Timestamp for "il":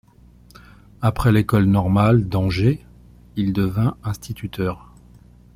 3.35-3.53